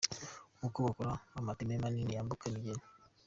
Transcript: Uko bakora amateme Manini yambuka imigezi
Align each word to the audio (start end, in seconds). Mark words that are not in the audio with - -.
Uko 0.67 0.77
bakora 0.85 1.11
amateme 1.39 1.73
Manini 1.83 2.15
yambuka 2.17 2.43
imigezi 2.49 2.85